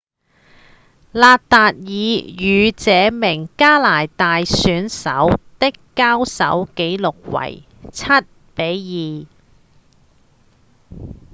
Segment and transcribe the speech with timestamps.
[1.13, 9.27] 納達爾與這名加拿大選手的交手紀錄為 7–2